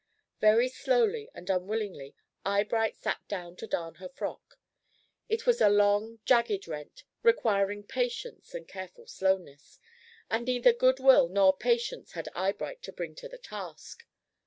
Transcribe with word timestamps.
Very 0.39 0.67
slowly 0.67 1.29
and 1.35 1.47
unwillingly 1.47 2.15
Eyebright 2.43 2.97
sat 2.97 3.21
down 3.27 3.55
to 3.57 3.67
darn 3.67 3.93
her 4.01 4.09
frock. 4.09 4.59
It 5.29 5.45
was 5.45 5.61
a 5.61 5.69
long, 5.69 6.17
jagged 6.25 6.67
rent, 6.67 7.03
requiring 7.21 7.83
patience 7.83 8.55
and 8.55 8.67
careful 8.67 9.05
slowness, 9.05 9.77
and 10.27 10.47
neither 10.47 10.73
good 10.73 10.99
will 10.99 11.29
nor 11.29 11.55
patience 11.55 12.13
had 12.13 12.29
Eyebright 12.33 12.81
to 12.81 12.91
bring 12.91 13.13
to 13.13 13.29
the 13.29 13.37
task. 13.37 14.07